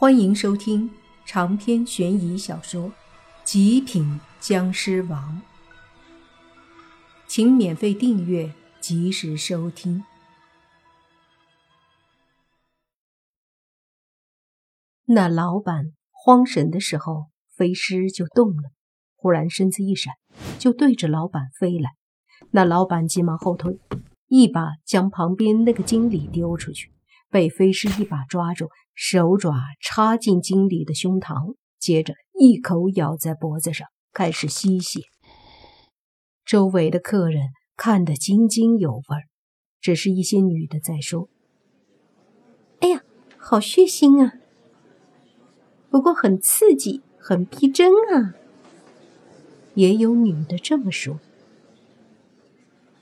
[0.00, 0.88] 欢迎收听
[1.26, 2.84] 长篇悬疑小说
[3.42, 5.42] 《极品僵尸王》，
[7.26, 10.04] 请免费订阅，及时收听。
[15.06, 17.26] 那老板慌神的时候，
[17.56, 18.70] 飞狮就动了，
[19.16, 20.14] 忽然身子一闪，
[20.60, 21.90] 就对着老板飞来。
[22.52, 23.80] 那老板急忙后退，
[24.28, 26.92] 一把将旁边那个经理丢出去。
[27.30, 28.70] 被飞狮一把抓住，
[29.00, 35.02] 手爪插进经理的胸膛，接着一口咬在脖子上，开始吸血。
[36.44, 39.22] 周围的客人看得津津有味儿，
[39.80, 41.28] 只是一些女的在说
[42.82, 43.04] ：“哎呀，
[43.36, 44.32] 好血腥啊！
[45.90, 48.34] 不过很刺激，很逼真啊。”
[49.74, 51.20] 也有女的这么说。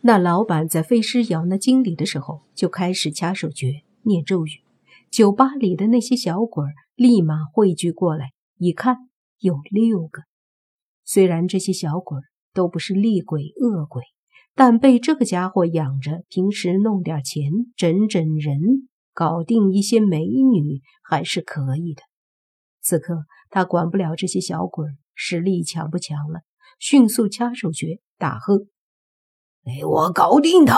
[0.02, 3.80] 那老板在飞狮咬那经理的时候，就开始掐手诀。
[4.02, 4.60] 念咒语，
[5.16, 8.98] 酒吧里的那些小鬼立马汇聚过来，一看
[9.38, 10.24] 有六个。
[11.06, 12.18] 虽然这些小鬼
[12.52, 14.02] 都不是厉鬼恶鬼，
[14.54, 18.60] 但被这个家伙养着，平时弄点钱，整整人，
[19.14, 22.02] 搞定一些美女还是可以的。
[22.82, 26.40] 此刻他管不了这些小鬼实力强不强了，
[26.78, 28.66] 迅速掐手诀，大喝
[29.64, 30.76] ：“给我搞定他！”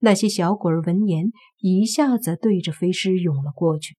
[0.00, 3.96] 那些小鬼闻言，一下子对着飞尸涌了过去。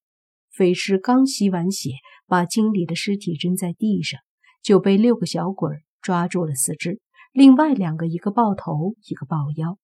[0.49, 1.91] 飞尸刚吸完血，
[2.25, 4.19] 把经理的尸体扔在地上，
[4.63, 5.69] 就被六个小鬼
[6.01, 7.01] 抓住了四肢，
[7.33, 9.77] 另外两个一个抱头，一个抱腰。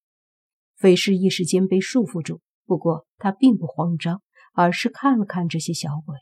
[0.77, 4.21] 飞尸一时间被束缚住，不过他并不慌张，
[4.53, 6.15] 而是看了看这些小鬼。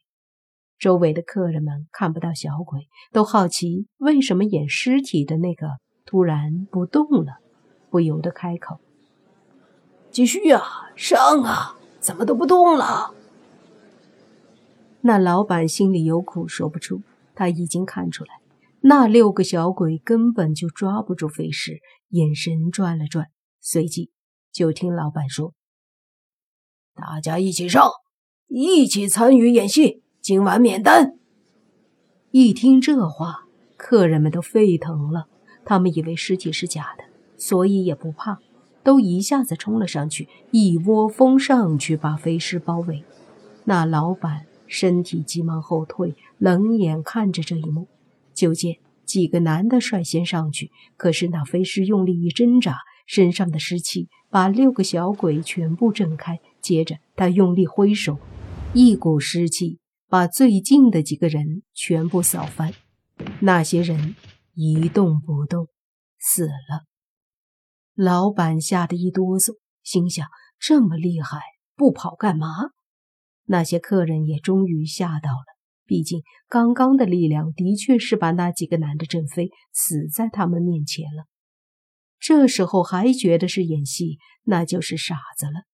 [0.79, 5.67] 周围的客人们看不到小鬼，都好奇为什么演尸体的那个
[6.05, 7.33] 突然不动了，
[7.89, 8.79] 不由得开口。
[10.13, 10.61] 继续啊，
[10.95, 11.75] 上啊！
[11.99, 13.15] 怎么都不动了？
[15.01, 17.01] 那老板心里有苦说不出，
[17.33, 18.39] 他已经看出来，
[18.81, 21.79] 那六个小鬼根本就抓不住飞尸，
[22.09, 23.29] 眼神转了转，
[23.59, 24.11] 随即
[24.51, 25.53] 就听老板说
[26.93, 27.89] ：“大家一起上，
[28.47, 31.17] 一起参与演戏，今晚免单。”
[32.29, 33.45] 一听这话，
[33.77, 35.25] 客人们都沸腾了，
[35.65, 37.03] 他们以为尸体是假的，
[37.35, 38.39] 所以也不怕。
[38.83, 43.03] 都一下子冲了上去，一窝蜂上去把飞狮包围。
[43.65, 47.87] 那老板身体急忙后退，冷眼看着这一幕。
[48.33, 56.39] 就见几个男的率先上去，可是那飞狮用力一挣扎，身上的湿气把六个小鬼全部震开。
[56.61, 58.17] 接着他用力挥手，
[58.73, 59.79] 一股湿气
[60.09, 62.73] 把最近的几个人全部扫翻。
[63.39, 64.15] 那些人
[64.55, 65.67] 一动不动，
[66.19, 66.92] 死了。
[67.95, 70.27] 老板吓得一哆嗦，心想：
[70.59, 71.39] 这么厉害，
[71.75, 72.47] 不跑干嘛？
[73.45, 75.45] 那些客人也终于吓到了，
[75.85, 81.25] 毕竟刚刚的力量的确是把那几个男的震飞，死在他们面前了。
[82.19, 85.65] 这时候还觉得是演戏，那就是傻子了。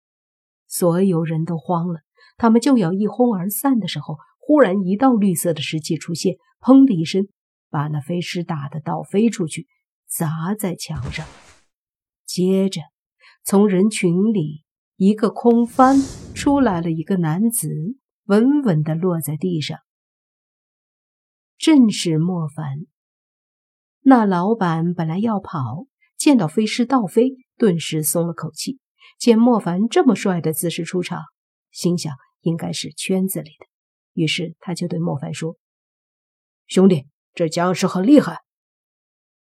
[0.67, 2.01] 所有人都慌了，
[2.37, 7.27] 他们就要一哄而散的时候，忽然一道绿色的石器出现，砰的一声，
[7.69, 9.67] 把那飞尸打得倒飞出去，
[10.07, 11.25] 砸在墙上。
[12.29, 12.81] 接着，
[13.43, 14.63] 从人群里
[14.97, 15.95] 一个空翻
[16.35, 17.67] 出来了一个男子，
[18.25, 19.79] 稳稳地落在地上。
[21.57, 22.85] 正是莫凡。
[24.01, 28.77] 那老板本来要跑，见到飞尸倒飞，顿时松了口气。
[29.17, 31.23] 见莫凡这么帅的姿势出场，
[31.71, 33.65] 心想应该是圈子里的，
[34.13, 35.57] 于是他就对莫凡说
[36.67, 38.37] ：“兄弟，这僵尸很厉害。”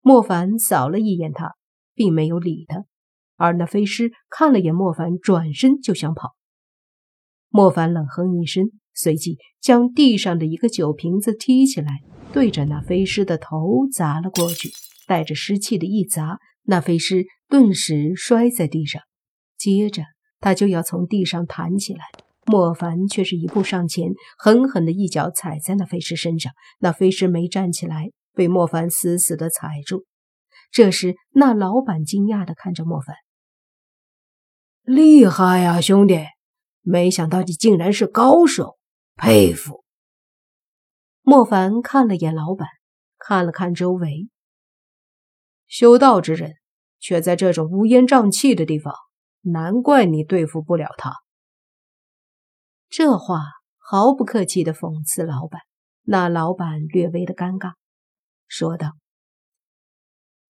[0.01, 1.55] 莫凡扫了一眼他。
[1.95, 2.85] 并没有理他，
[3.35, 6.35] 而那飞狮看了眼莫凡，转身就想跑。
[7.49, 11.99] 莫凡冷哼一声，随即将地上的一个酒瓶子踢起来，
[12.31, 14.69] 对着那飞狮的头砸了过去。
[15.05, 19.01] 带着湿气的一砸，那飞狮顿时摔在地上。
[19.57, 20.03] 接着
[20.39, 22.05] 他就要从地上弹起来，
[22.45, 26.53] 莫凡却是一步上前，狠狠的一脚踩在那飞狮身上。
[26.79, 30.05] 那飞狮没站起来，被莫凡死死的踩住。
[30.73, 33.15] 这时，那老板惊讶的看着莫凡
[34.81, 36.25] ：“厉害呀，兄弟！
[36.81, 38.79] 没想到你竟然是高手，
[39.15, 39.83] 佩服。”
[41.21, 42.67] 莫凡看了眼老板，
[43.19, 44.29] 看了看周围，
[45.67, 46.55] 修道之人
[46.99, 48.95] 却在这种乌烟瘴气的地方，
[49.41, 51.13] 难怪你对付不了他。
[52.89, 53.43] 这话
[53.77, 55.61] 毫不客气的讽刺老板，
[56.01, 57.73] 那老板略微的尴尬，
[58.47, 58.93] 说道。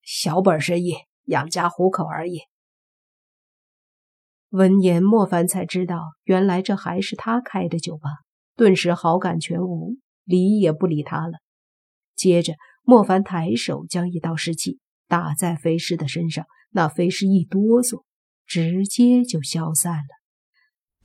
[0.03, 2.41] 小本生意，养家糊口而已。
[4.49, 8.09] 闻言，莫凡才知道，原来这还是他开的酒吧。
[8.55, 11.39] 顿时好感全无，理也不理他了。
[12.15, 12.53] 接着，
[12.83, 18.03] 莫凡抬手将一道湿气打在飞尸的身上，那飞尸一哆嗦，
[18.45, 20.07] 直接就消散了。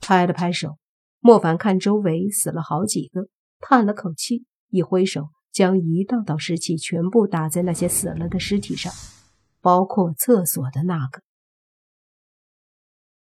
[0.01, 0.77] 拍了拍手，
[1.19, 3.29] 莫凡看周围死了好几个，
[3.59, 5.29] 叹了口气，一挥手，
[5.59, 8.93] 将一道道湿气全部打在那些死了的尸体上，
[9.59, 11.21] 包括厕所的那个。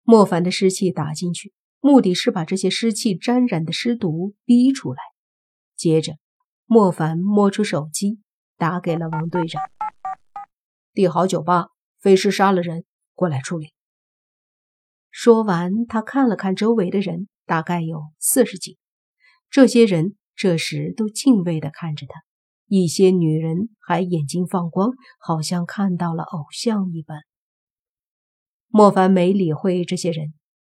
[0.04, 5.02] 莫凡的湿气打进去，目的是把这些湿气沾染的尸毒逼出来。
[5.76, 6.14] 接着，
[6.66, 8.22] 莫凡摸出手机，
[8.56, 9.62] 打给了王队长
[10.96, 12.86] ：“帝豪酒吧，飞尸杀了人，
[13.16, 13.74] 过来处理。”
[15.12, 18.78] 说完，他看了看周围的人，大概有四十几。
[19.50, 22.22] 这些人这时都敬畏地看着他，
[22.68, 27.20] 一些女人还眼睛放光，好像看到了偶像一般。
[28.68, 30.34] 莫凡没理会这些人，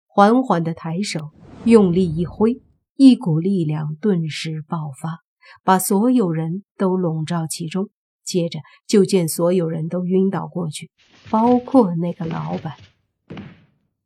[0.05, 1.31] 缓缓地抬手，
[1.63, 2.61] 用力一挥，
[2.95, 5.19] 一股力量顿时爆发，
[5.63, 7.89] 把所有人都笼罩其中。
[8.25, 10.89] 接着，就见所有人都晕倒过去，
[11.29, 12.73] 包括那个老板。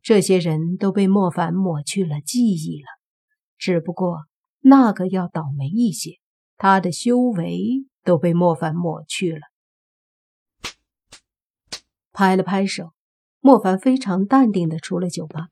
[0.02, 2.88] 这些人都被莫凡抹去了记忆了，
[3.58, 4.26] 只不过
[4.60, 6.20] 那个要倒霉一些，
[6.58, 9.42] 他的修为都被莫凡抹去了。
[12.12, 12.94] 拍了拍手。
[13.42, 15.48] 莫凡非常淡定的出了酒吧。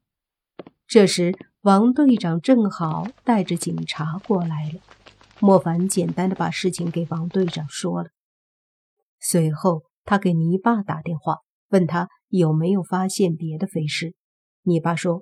[0.87, 4.81] 这时，王队长正好带着警察过来了。
[5.39, 8.09] 莫凡简单的把事情给王队长说了。
[9.21, 11.37] 随后，他给泥巴打电话，
[11.69, 14.13] 问他有没有发现别的飞尸。
[14.63, 15.19] 泥巴说：“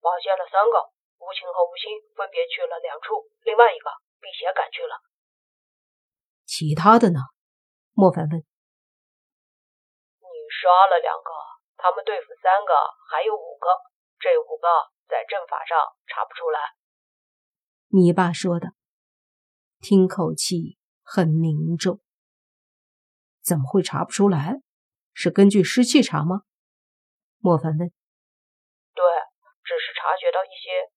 [0.00, 0.95] 发现了三个，
[1.26, 3.90] 吴青和无心分别去了两处，另外一个
[4.22, 5.02] 辟邪赶去了。
[6.46, 7.18] 其他的呢？”
[7.98, 8.38] 莫凡问。
[10.22, 10.26] “你
[10.62, 11.30] 杀了两个。”
[11.78, 12.72] 他们对付三个，
[13.10, 13.68] 还有五个，
[14.18, 14.66] 这五个
[15.06, 16.58] 在阵法上查不出来。
[17.88, 18.72] 你爸说的，
[19.78, 22.00] 听口气很凝重。
[23.42, 24.62] 怎么会查不出来？
[25.12, 26.44] 是根据湿气查吗？
[27.40, 27.92] 莫凡问。
[28.94, 29.04] 对，
[29.62, 30.90] 只是察觉到一些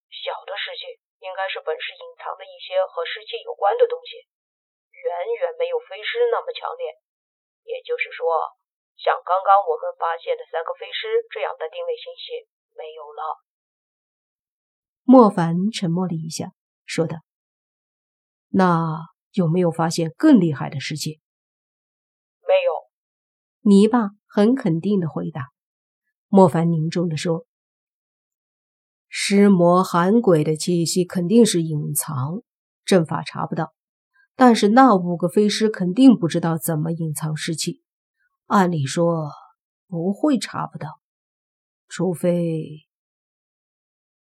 [0.70, 4.22] 小的湿气，应该是本市隐藏的一些和湿气有关的东西，
[4.94, 6.94] 远远没有飞尸那么强烈。
[7.66, 8.26] 也就是说。
[9.00, 13.40] 像刚刚我们发现的三个飞尸这样的定位信息没有了。
[15.04, 16.52] 莫凡沉默了一下，
[16.86, 17.16] 说道
[18.52, 21.22] ：“那有没有发现更厉害的尸气？”
[22.46, 22.90] 没有。
[23.62, 25.48] 泥巴很肯定的回答。
[26.28, 27.46] 莫凡凝重的说
[29.10, 32.44] ：“尸魔寒鬼的气息肯定是隐藏，
[32.86, 33.74] 阵法查不到。
[34.36, 37.82] 但是那五个飞尸肯定不知道怎么隐藏尸气。”
[38.48, 39.30] 按理说
[39.88, 40.88] 不会查不到，
[41.88, 42.88] 除非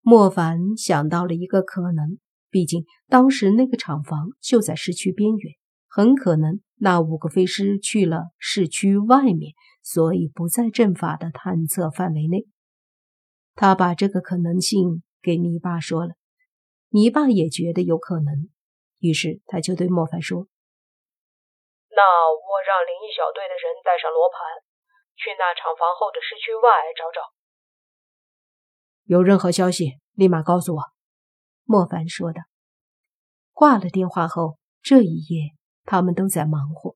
[0.01, 2.19] 莫凡想到了一个可能。
[2.51, 5.55] 毕竟当时那个厂房就在市区边缘，
[5.87, 9.53] 很可能那五个飞尸去了市区外面，
[9.83, 12.47] 所以不在阵法的探测范围内。
[13.61, 16.15] 他把这个可能性给泥巴说了，
[16.91, 18.49] 泥巴也觉得有可能，
[19.01, 20.47] 于是他就对莫凡说。
[21.91, 24.39] 那我让灵异小队的人带上罗盘，
[25.17, 27.35] 去那厂房后的市区外找找。
[29.07, 30.83] 有任何消息，立马告诉我。”
[31.67, 32.43] 莫凡说道。
[33.53, 35.51] 挂了电话后，这一夜
[35.85, 36.95] 他们都在忙活。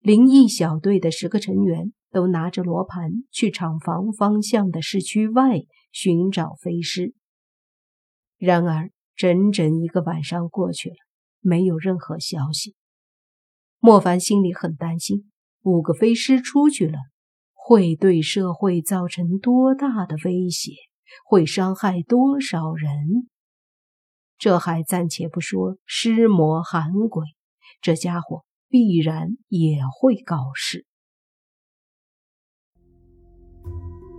[0.00, 5.60] 灵异小队的十个成员都拿着罗盘去厂房方向的市区外
[5.92, 7.14] 寻找飞尸。
[8.38, 10.96] 然而，整整一个晚上过去了，
[11.40, 12.74] 没有任何消息。
[13.78, 15.30] 莫凡心里很担心，
[15.62, 16.98] 五个飞尸出去了，
[17.52, 20.72] 会对社会造成多大的威胁？
[21.26, 23.28] 会伤害多少人？
[24.38, 27.26] 这还暂且不说尸魔寒鬼，
[27.80, 30.86] 这家伙必然也会搞事。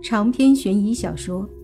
[0.02, 1.48] 长篇悬疑小说《